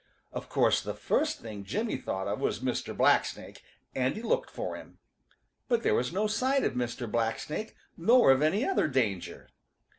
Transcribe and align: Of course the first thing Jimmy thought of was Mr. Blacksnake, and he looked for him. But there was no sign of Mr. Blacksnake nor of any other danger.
Of 0.31 0.49
course 0.49 0.81
the 0.81 0.95
first 0.95 1.41
thing 1.41 1.63
Jimmy 1.63 1.95
thought 1.95 2.27
of 2.27 2.39
was 2.39 2.59
Mr. 2.61 2.97
Blacksnake, 2.97 3.61
and 3.93 4.15
he 4.15 4.23
looked 4.23 4.49
for 4.49 4.75
him. 4.75 4.97
But 5.67 5.83
there 5.83 5.93
was 5.93 6.11
no 6.11 6.25
sign 6.25 6.63
of 6.65 6.73
Mr. 6.73 7.07
Blacksnake 7.07 7.75
nor 7.95 8.31
of 8.31 8.41
any 8.41 8.65
other 8.65 8.87
danger. 8.87 9.47